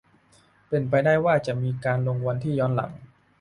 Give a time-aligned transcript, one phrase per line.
[0.69, 2.91] เป็นไปได้ว่าจะมีการลงวันที่ย้อนหลัง